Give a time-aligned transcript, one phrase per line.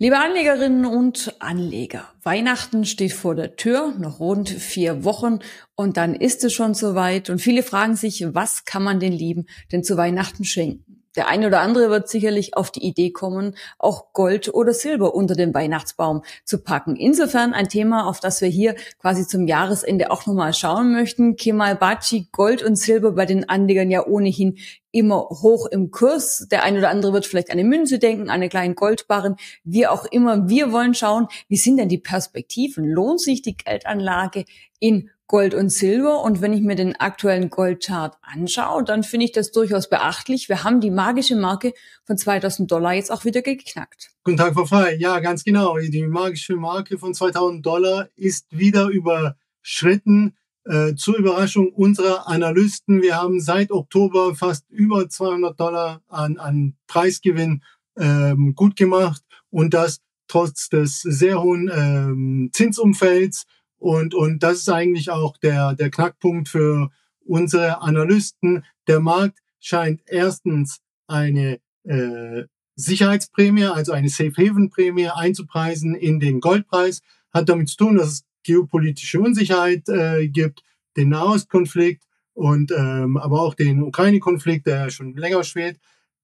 [0.00, 5.40] Liebe Anlegerinnen und Anleger, Weihnachten steht vor der Tür, noch rund vier Wochen
[5.74, 9.46] und dann ist es schon soweit und viele fragen sich, was kann man den Lieben
[9.72, 10.97] denn zu Weihnachten schenken?
[11.18, 15.34] Der eine oder andere wird sicherlich auf die Idee kommen, auch Gold oder Silber unter
[15.34, 16.94] den Weihnachtsbaum zu packen.
[16.94, 21.34] Insofern ein Thema, auf das wir hier quasi zum Jahresende auch nochmal schauen möchten.
[21.34, 24.58] Kemal Baci, Gold und Silber bei den Anlegern ja ohnehin
[24.92, 26.46] immer hoch im Kurs.
[26.52, 29.88] Der eine oder andere wird vielleicht an eine Münze denken, an eine kleinen Goldbarren, wie
[29.88, 30.48] auch immer.
[30.48, 32.84] Wir wollen schauen, wie sind denn die Perspektiven?
[32.84, 34.44] Lohnt sich die Geldanlage
[34.78, 36.22] in Gold und Silber.
[36.22, 40.48] Und wenn ich mir den aktuellen Goldchart anschaue, dann finde ich das durchaus beachtlich.
[40.48, 41.74] Wir haben die magische Marke
[42.04, 44.10] von 2000 Dollar jetzt auch wieder geknackt.
[44.24, 44.96] Guten Tag, Frau Frey.
[44.98, 45.76] Ja, ganz genau.
[45.78, 50.34] Die magische Marke von 2000 Dollar ist wieder überschritten.
[50.64, 53.00] Äh, zur Überraschung unserer Analysten.
[53.00, 57.62] Wir haben seit Oktober fast über 200 Dollar an, an Preisgewinn
[57.96, 63.46] ähm, gut gemacht und das trotz des sehr hohen ähm, Zinsumfelds
[63.78, 66.90] und, und das ist eigentlich auch der, der Knackpunkt für
[67.24, 68.64] unsere Analysten.
[68.86, 72.44] Der Markt scheint erstens eine äh,
[72.74, 77.02] Sicherheitsprämie, also eine Safe Haven Prämie einzupreisen in den Goldpreis.
[77.32, 80.62] Hat damit zu tun, dass es geopolitische Unsicherheit äh, gibt,
[80.96, 85.78] den Nahostkonflikt und ähm, aber auch den Ukraine-Konflikt, der schon länger schwelt.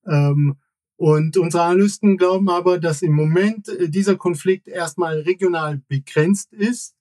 [0.07, 0.57] Ähm,
[0.97, 6.94] und unsere Analysten glauben aber, dass im Moment äh, dieser Konflikt erstmal regional begrenzt ist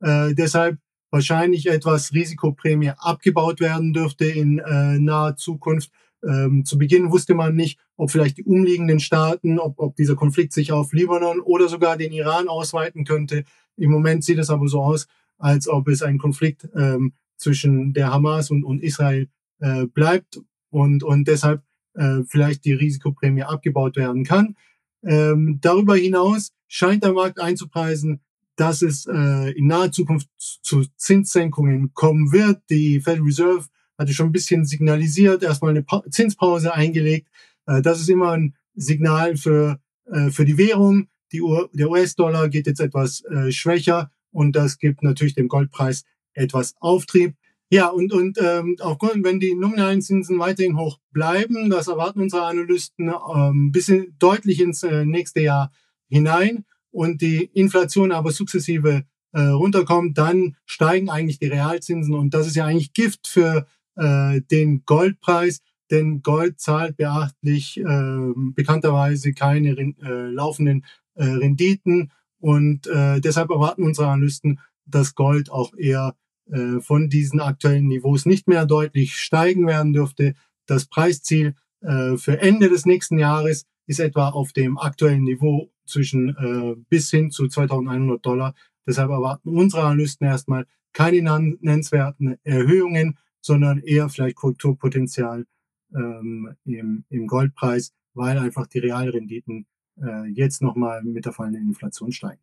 [0.00, 0.78] äh, deshalb
[1.10, 5.90] wahrscheinlich etwas Risikoprämie abgebaut werden dürfte in äh, naher Zukunft.
[6.22, 10.52] Ähm, zu Beginn wusste man nicht, ob vielleicht die umliegenden Staaten, ob, ob dieser Konflikt
[10.52, 13.44] sich auf Libanon oder sogar den Iran ausweiten könnte.
[13.76, 15.06] Im Moment sieht es aber so aus,
[15.38, 19.28] als ob es ein Konflikt ähm, zwischen der Hamas und, und Israel
[19.60, 21.62] äh, bleibt und, und deshalb
[21.94, 24.56] äh, vielleicht die Risikoprämie abgebaut werden kann.
[25.02, 28.20] Ähm, darüber hinaus scheint der Markt einzupreisen,
[28.60, 32.60] dass es äh, in naher Zukunft zu Zinssenkungen kommen wird.
[32.68, 33.64] Die Federal Reserve
[33.96, 37.28] hatte schon ein bisschen signalisiert, erstmal eine pa Zinspause eingelegt.
[37.64, 39.80] Äh, das ist immer ein Signal für,
[40.12, 41.08] äh, für die Währung.
[41.32, 41.40] Die
[41.72, 46.04] der US-Dollar geht jetzt etwas äh, schwächer und das gibt natürlich dem Goldpreis
[46.34, 47.36] etwas Auftrieb.
[47.70, 52.44] Ja, und, und ähm, auch wenn die nominalen Zinsen weiterhin hoch bleiben, das erwarten unsere
[52.44, 55.72] Analysten ähm, bis deutlich ins äh, nächste Jahr
[56.08, 62.46] hinein, und die Inflation aber sukzessive äh, runterkommt, dann steigen eigentlich die Realzinsen und das
[62.46, 69.70] ist ja eigentlich Gift für äh, den Goldpreis, denn Gold zahlt beachtlich äh, bekannterweise keine
[69.70, 69.94] äh,
[70.30, 70.84] laufenden
[71.14, 76.16] äh, Renditen und äh, deshalb erwarten unsere Analysten, dass Gold auch eher
[76.50, 80.34] äh, von diesen aktuellen Niveaus nicht mehr deutlich steigen werden dürfte.
[80.66, 86.28] Das Preisziel äh, für Ende des nächsten Jahres ist etwa auf dem aktuellen Niveau zwischen
[86.28, 88.54] äh, bis hin zu 2100 Dollar.
[88.86, 91.22] Deshalb erwarten unsere Analysten erstmal keine
[91.60, 95.44] nennenswerten Erhöhungen, sondern eher vielleicht Kulturpotenzial
[95.92, 99.66] ähm, im, im Goldpreis, weil einfach die Realrenditen
[100.00, 102.42] äh, jetzt nochmal mit der fallenden Inflation steigen.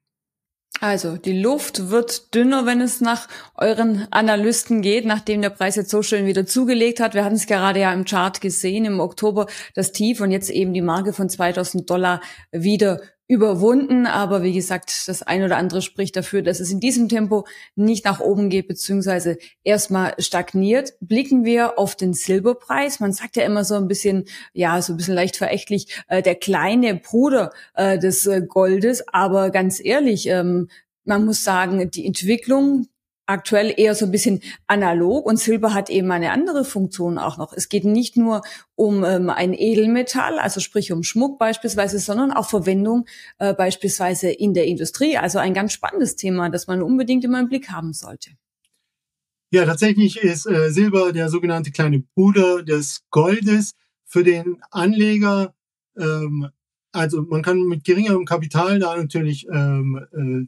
[0.79, 5.89] Also die Luft wird dünner, wenn es nach euren Analysten geht, nachdem der Preis jetzt
[5.89, 7.15] so schön wieder zugelegt hat.
[7.15, 10.73] Wir hatten es gerade ja im Chart gesehen, im Oktober das Tief und jetzt eben
[10.73, 14.05] die Marke von 2000 Dollar wieder überwunden.
[14.05, 17.45] Aber wie gesagt, das ein oder andere spricht dafür, dass es in diesem Tempo
[17.75, 20.93] nicht nach oben geht, beziehungsweise erstmal stagniert.
[21.01, 22.99] Blicken wir auf den Silberpreis.
[22.99, 26.35] Man sagt ja immer so ein bisschen, ja, so ein bisschen leicht verächtlich, äh, der
[26.35, 29.03] kleine Bruder äh, des äh, Goldes.
[29.09, 30.69] Aber ganz ehrlich, ähm,
[31.03, 32.87] man muss sagen, die Entwicklung
[33.27, 37.53] aktuell eher so ein bisschen analog und Silber hat eben eine andere Funktion auch noch.
[37.53, 38.41] Es geht nicht nur
[38.75, 43.05] um ähm, ein Edelmetall, also sprich um Schmuck beispielsweise, sondern auch Verwendung
[43.37, 45.17] äh, beispielsweise in der Industrie.
[45.17, 48.31] Also ein ganz spannendes Thema, das man unbedingt immer im Blick haben sollte.
[49.51, 55.53] Ja, tatsächlich ist äh, Silber der sogenannte kleine Bruder des Goldes für den Anleger.
[55.97, 56.49] Ähm,
[56.91, 60.47] also man kann mit geringerem Kapital da natürlich ähm, äh,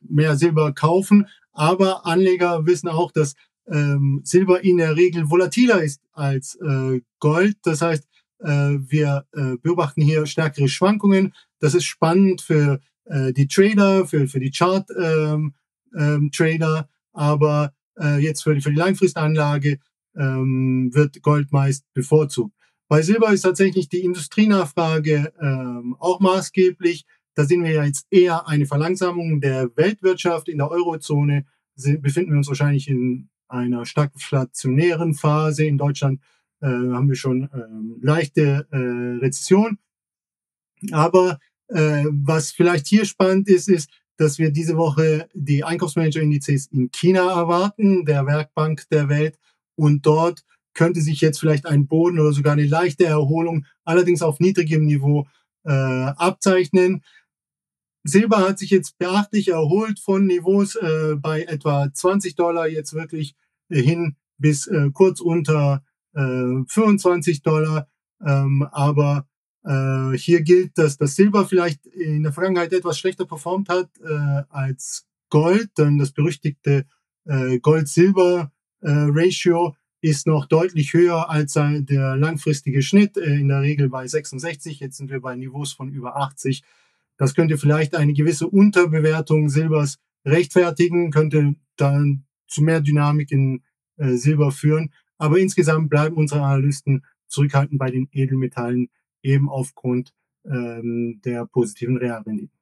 [0.00, 1.26] mehr Silber kaufen,
[1.56, 3.34] aber Anleger wissen auch, dass
[3.68, 7.56] ähm, Silber in der Regel volatiler ist als äh, Gold.
[7.62, 8.06] Das heißt,
[8.40, 11.34] äh, wir äh, beobachten hier stärkere Schwankungen.
[11.58, 15.54] Das ist spannend für äh, die Trader, für, für die Chart-Trader, ähm,
[15.96, 19.78] ähm, aber äh, jetzt für die, für die Langfristanlage
[20.16, 22.54] ähm, wird Gold meist bevorzugt.
[22.88, 27.04] Bei Silber ist tatsächlich die Industrienachfrage ähm, auch maßgeblich.
[27.36, 31.44] Da sehen wir ja jetzt eher eine Verlangsamung der Weltwirtschaft in der Eurozone.
[31.76, 35.64] Befinden wir uns wahrscheinlich in einer stagflationären Phase.
[35.64, 36.20] In Deutschland
[36.60, 39.78] äh, haben wir schon äh, leichte äh, Rezession.
[40.90, 41.38] Aber
[41.68, 47.28] Äh, was vielleicht hier spannend ist, ist, dass wir diese Woche die Einkaufsmanager-Indizes in China
[47.32, 49.36] erwarten, der Werkbank der Welt.
[49.74, 50.44] Und dort
[50.74, 55.26] könnte sich jetzt vielleicht ein Boden oder sogar eine leichte Erholung, allerdings auf niedrigem Niveau,
[55.64, 57.02] äh, abzeichnen.
[58.06, 63.34] Silber hat sich jetzt beachtlich erholt von Niveaus äh, bei etwa 20 Dollar jetzt wirklich
[63.68, 67.86] äh, hin bis äh, kurz unter äh, 25 Dollar.
[68.24, 69.26] Ähm, aber
[69.64, 74.42] äh, hier gilt, dass das Silber vielleicht in der Vergangenheit etwas schlechter performt hat äh,
[74.48, 76.86] als Gold, denn das berüchtigte
[77.24, 84.06] äh, Gold-Silber-Ratio ist noch deutlich höher als der langfristige Schnitt, äh, in der Regel bei
[84.06, 84.78] 66.
[84.80, 86.62] Jetzt sind wir bei Niveaus von über 80.
[87.16, 93.62] Das könnte vielleicht eine gewisse Unterbewertung Silbers rechtfertigen, könnte dann zu mehr Dynamik in
[93.96, 94.92] äh, Silber führen.
[95.18, 98.88] Aber insgesamt bleiben unsere Analysten zurückhaltend bei den Edelmetallen,
[99.22, 100.12] eben aufgrund
[100.44, 102.55] ähm, der positiven Realrenditen.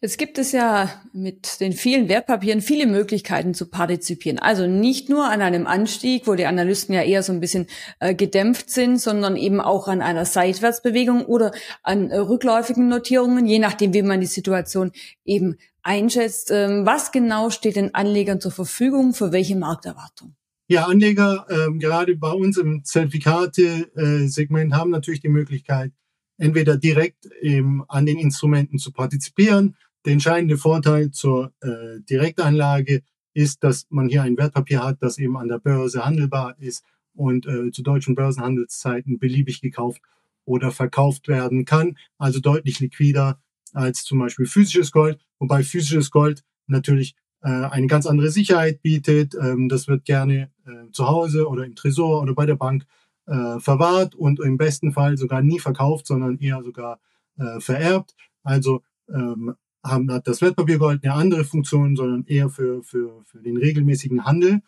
[0.00, 4.38] Jetzt gibt es ja mit den vielen Wertpapieren viele Möglichkeiten zu partizipieren.
[4.38, 7.66] Also nicht nur an einem Anstieg, wo die Analysten ja eher so ein bisschen
[7.98, 11.50] äh, gedämpft sind, sondern eben auch an einer Seitwärtsbewegung oder
[11.82, 14.92] an äh, rückläufigen Notierungen, je nachdem, wie man die Situation
[15.24, 16.52] eben einschätzt.
[16.52, 20.36] Ähm, was genau steht den Anlegern zur Verfügung für welche Markterwartung?
[20.68, 25.92] Ja, Anleger, ähm, gerade bei uns im Zertifikate-Segment, haben natürlich die Möglichkeit,
[26.38, 29.76] entweder direkt eben an den Instrumenten zu partizipieren.
[30.04, 33.02] Der entscheidende Vorteil zur äh, Direktanlage
[33.34, 37.46] ist, dass man hier ein Wertpapier hat, das eben an der Börse handelbar ist und
[37.46, 40.00] äh, zu deutschen Börsenhandelszeiten beliebig gekauft
[40.44, 41.98] oder verkauft werden kann.
[42.16, 43.40] Also deutlich liquider
[43.74, 49.34] als zum Beispiel physisches Gold, wobei physisches Gold natürlich äh, eine ganz andere Sicherheit bietet.
[49.34, 52.86] Ähm, das wird gerne äh, zu Hause oder im Tresor oder bei der Bank
[53.28, 57.00] äh, verwahrt und im besten Fall sogar nie verkauft, sondern eher sogar
[57.36, 58.14] äh, vererbt.
[58.42, 59.54] Also ähm,
[59.84, 64.60] haben, hat das Wertpapiergold eine andere Funktion, sondern eher für, für, für den regelmäßigen Handel.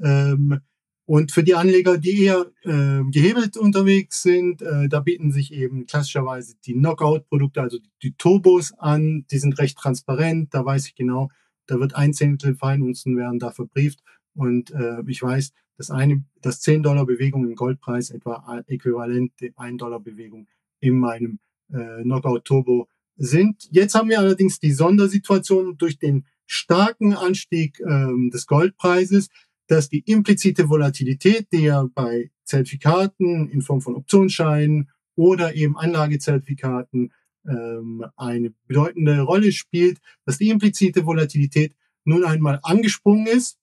[0.00, 0.60] Ähm,
[1.08, 5.86] und für die Anleger, die eher äh, gehebelt unterwegs sind, äh, da bieten sich eben
[5.86, 9.24] klassischerweise die Knockout-Produkte, also die, die Turbos an.
[9.30, 10.52] Die sind recht transparent.
[10.52, 11.30] Da weiß ich genau,
[11.66, 14.02] da wird ein Zehntel Feinunzen werden da verbrieft.
[14.34, 19.78] Und äh, ich weiß, dass eine, dass 10 Dollar Bewegung im Goldpreis etwa äquivalent 1
[19.78, 20.46] Dollar Bewegung
[20.80, 21.38] in meinem
[21.72, 23.68] äh, Knockout Turbo sind.
[23.70, 29.28] Jetzt haben wir allerdings die Sondersituation durch den starken Anstieg ähm, des Goldpreises,
[29.66, 37.12] dass die implizite Volatilität, die ja bei Zertifikaten in Form von Optionsscheinen oder eben Anlagezertifikaten
[37.48, 41.74] ähm, eine bedeutende Rolle spielt, dass die implizite Volatilität
[42.04, 43.58] nun einmal angesprungen ist,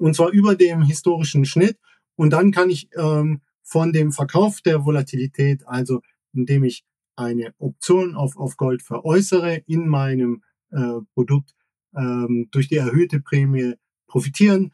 [0.00, 1.78] und zwar über dem historischen Schnitt.
[2.16, 6.00] Und dann kann ich ähm, von dem Verkauf der Volatilität, also
[6.32, 6.84] indem ich
[7.16, 11.54] eine Option auf, auf Gold veräußere in meinem äh, Produkt,
[11.96, 13.74] ähm, durch die erhöhte Prämie
[14.06, 14.72] profitieren.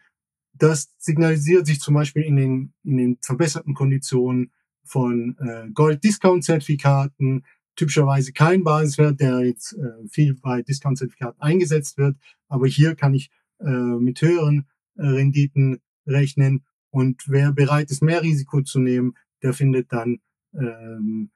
[0.54, 4.52] Das signalisiert sich zum Beispiel in den, in den verbesserten Konditionen
[4.84, 7.44] von äh, Gold-Discount-Zertifikaten,
[7.76, 12.16] typischerweise kein Basiswert, der jetzt äh, viel bei Discount-Zertifikaten eingesetzt wird.
[12.48, 13.30] Aber hier kann ich
[13.60, 14.66] äh, mit höheren
[14.96, 16.64] Renditen rechnen.
[16.90, 20.20] Und wer bereit ist, mehr Risiko zu nehmen, der findet dann
[20.54, 21.30] ähm,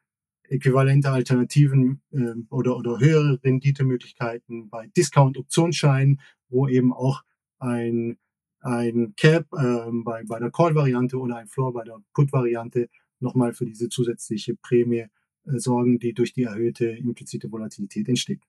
[0.49, 7.23] äquivalente Alternativen äh, oder, oder höhere Renditemöglichkeiten bei Discount-Optionsscheinen, wo eben auch
[7.59, 8.19] ein,
[8.61, 12.88] ein Cap äh, bei, bei der Call-Variante oder ein Floor bei der Put-Variante
[13.21, 15.07] nochmal für diese zusätzliche Prämie
[15.47, 18.42] äh, sorgen, die durch die erhöhte implizite Volatilität entsteht.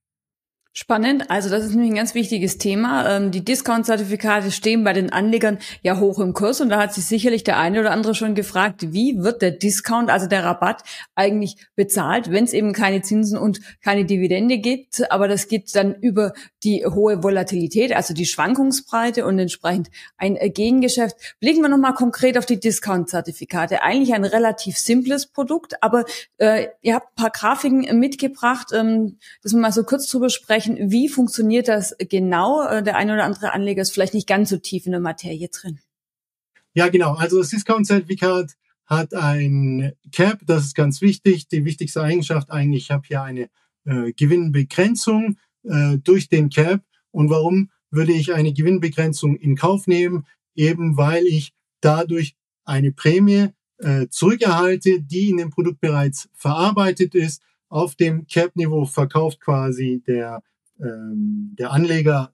[0.79, 1.31] Spannend.
[1.31, 3.09] Also das ist nämlich ein ganz wichtiges Thema.
[3.09, 7.05] Ähm, die Discount-Zertifikate stehen bei den Anlegern ja hoch im Kurs und da hat sich
[7.05, 10.83] sicherlich der eine oder andere schon gefragt, wie wird der Discount, also der Rabatt
[11.15, 15.11] eigentlich bezahlt, wenn es eben keine Zinsen und keine Dividende gibt.
[15.11, 21.15] Aber das geht dann über die hohe Volatilität, also die Schwankungsbreite und entsprechend ein Gegengeschäft.
[21.39, 23.81] Blicken wir nochmal konkret auf die Discount-Zertifikate.
[23.81, 26.05] Eigentlich ein relativ simples Produkt, aber
[26.37, 30.66] äh, ihr habt ein paar Grafiken mitgebracht, ähm, dass wir mal so kurz drüber sprechen
[30.67, 32.67] sprechen, wie funktioniert das genau?
[32.67, 35.49] Äh, der eine oder andere Anleger ist vielleicht nicht ganz so tief in der Materie
[35.49, 35.79] drin.
[36.73, 37.13] Ja, genau.
[37.13, 38.53] Also das Discount-Zertifikat
[38.85, 41.47] hat ein Cap, das ist ganz wichtig.
[41.47, 43.49] Die wichtigste Eigenschaft eigentlich, ich habe hier eine
[43.85, 46.81] äh, Gewinnbegrenzung äh, durch den Cap.
[47.11, 50.25] Und warum würde ich eine Gewinnbegrenzung in Kauf nehmen?
[50.55, 57.41] Eben weil ich dadurch eine Prämie äh, zurückerhalte, die in dem Produkt bereits verarbeitet ist
[57.69, 60.41] auf dem Cap-Niveau verkauft quasi der,
[60.79, 62.33] ähm, der Anleger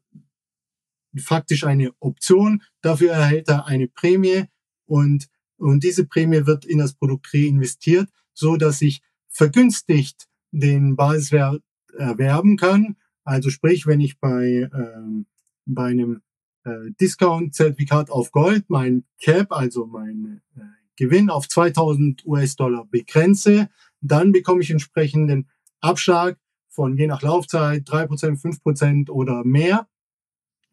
[1.18, 2.64] faktisch eine Option.
[2.82, 4.46] Dafür erhält er eine Prämie
[4.86, 11.62] und, und diese Prämie wird in das Produkt reinvestiert, so dass ich vergünstigt den Basiswert
[11.98, 12.96] erwerben kann.
[13.24, 15.26] Also sprich, wenn ich bei, ähm,
[15.66, 16.22] bei einem
[16.64, 20.62] äh, Discount-Zertifikat auf Gold mein Cap, also mein äh,
[20.96, 23.70] Gewinn auf 2000 US-Dollar begrenze,
[24.02, 26.38] dann bekomme ich entsprechenden Abschlag
[26.74, 29.88] von je nach Laufzeit 3%, 5% oder mehr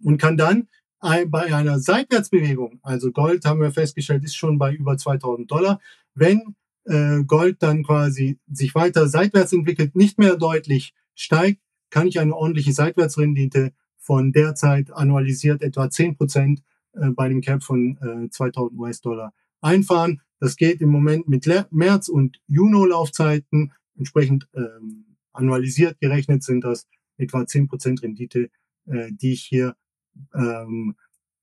[0.03, 0.69] und kann dann
[1.01, 5.81] bei einer Seitwärtsbewegung, also Gold haben wir festgestellt, ist schon bei über 2000 Dollar,
[6.15, 12.21] wenn äh, Gold dann quasi sich weiter seitwärts entwickelt, nicht mehr deutlich steigt, kann ich
[12.21, 18.29] eine ordentliche Seitwärtsrendite von derzeit annualisiert etwa 10 Prozent äh, bei einem Cap von äh,
[18.31, 20.21] 2000 US-Dollar einfahren.
[20.39, 23.73] Das geht im Moment mit März und Juni Laufzeiten.
[23.97, 28.51] Entsprechend ähm, annualisiert gerechnet sind das etwa 10 Prozent Rendite,
[28.87, 29.77] äh, die ich hier
[30.35, 30.97] ähm,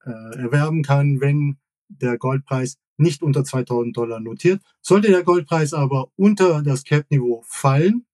[0.06, 4.62] äh, erwerben kann, wenn der Goldpreis nicht unter 2000 Dollar notiert.
[4.82, 8.06] Sollte der Goldpreis aber unter das Cap-Niveau fallen,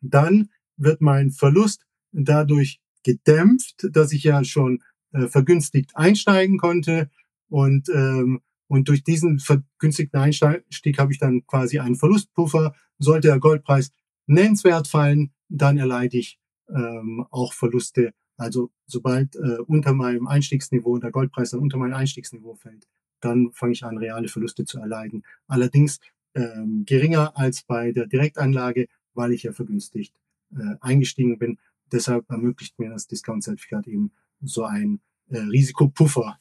[0.00, 7.10] dann wird mein Verlust dadurch gedämpft, dass ich ja schon äh, vergünstigt einsteigen konnte
[7.48, 12.74] und ähm, und durch diesen vergünstigten Einstieg habe ich dann quasi einen Verlustpuffer.
[12.98, 13.92] Sollte der Goldpreis
[14.28, 18.12] nennenswert fallen, dann erleide ich ähm, auch Verluste.
[18.36, 22.86] Also sobald äh, unter meinem Einstiegsniveau der Goldpreis dann unter mein Einstiegsniveau fällt,
[23.20, 25.24] dann fange ich an, reale Verluste zu erleiden.
[25.48, 25.98] Allerdings
[26.34, 30.14] ähm, geringer als bei der Direktanlage, weil ich ja vergünstigt
[30.56, 31.58] äh, eingestiegen bin.
[31.90, 36.38] Deshalb ermöglicht mir das Discount-Zertifikat eben so ein äh, Risikopuffer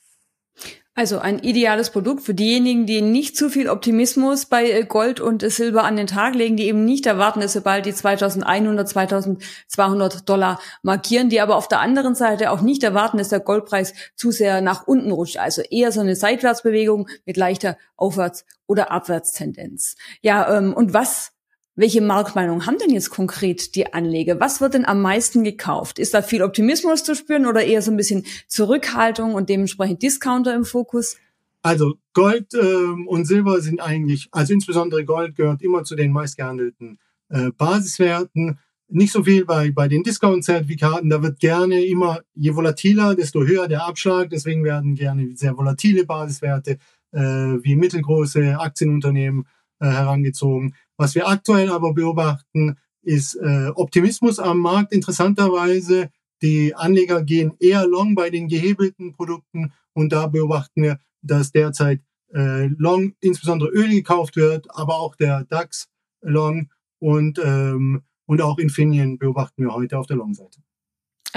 [0.97, 5.43] also ein ideales Produkt für diejenigen, die nicht zu viel Optimismus bei äh, Gold und
[5.43, 10.27] Silber an den Tag legen, die eben nicht erwarten, dass sie bald die 2100, 2200
[10.27, 14.31] Dollar markieren, die aber auf der anderen Seite auch nicht erwarten, dass der Goldpreis zu
[14.31, 15.37] sehr nach unten rutscht.
[15.37, 19.97] Also eher so eine Seitwärtsbewegung mit leichter Aufwärts- oder Abwärtstendenz.
[20.23, 21.31] Ja, ähm, und was
[21.77, 24.39] welche Marktmeinung haben denn jetzt konkret die Anleger?
[24.39, 25.99] Was wird denn am meisten gekauft?
[25.99, 30.55] Ist da viel Optimismus zu spüren oder eher so ein bisschen Zurückhaltung und dementsprechend Discounter
[30.55, 31.17] im Fokus?
[31.61, 36.97] Also Gold ähm, und Silber sind eigentlich, also insbesondere Gold gehört immer zu den meistgehandelten
[37.29, 38.57] äh, Basiswerten.
[38.89, 41.09] Nicht so viel bei, bei den Discount-Zertifikaten.
[41.09, 44.29] Da wird gerne immer, je volatiler, desto höher der Abschlag.
[44.31, 46.79] Deswegen werden gerne sehr volatile Basiswerte
[47.11, 49.45] äh, wie mittelgroße Aktienunternehmen
[49.79, 50.73] äh, herangezogen.
[50.97, 54.91] Was wir aktuell aber beobachten, ist äh, Optimismus am Markt.
[54.91, 56.09] Interessanterweise,
[56.41, 62.01] die Anleger gehen eher long bei den gehebelten Produkten und da beobachten wir, dass derzeit
[62.33, 65.87] äh, long insbesondere Öl gekauft wird, aber auch der DAX
[66.21, 70.61] long und, ähm, und auch Infineon beobachten wir heute auf der Long-Seite.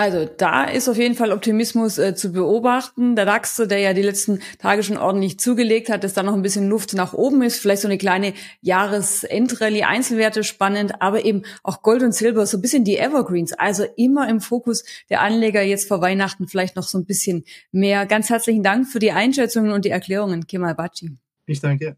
[0.01, 3.17] Also da ist auf jeden Fall Optimismus äh, zu beobachten.
[3.17, 6.41] Der DAX, der ja die letzten Tage schon ordentlich zugelegt hat, dass da noch ein
[6.41, 7.59] bisschen Luft nach oben ist.
[7.59, 12.63] Vielleicht so eine kleine Jahresendrallye, Einzelwerte spannend, aber eben auch Gold und Silber, so ein
[12.63, 13.53] bisschen die Evergreens.
[13.53, 18.07] Also immer im Fokus der Anleger jetzt vor Weihnachten vielleicht noch so ein bisschen mehr.
[18.07, 21.11] Ganz herzlichen Dank für die Einschätzungen und die Erklärungen, Kemal Baci.
[21.45, 21.95] Ich danke.